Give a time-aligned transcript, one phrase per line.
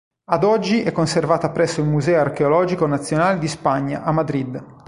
[0.31, 4.65] Ad oggi è conservata presso il Museo archeologico nazionale di Spagna a Madrid.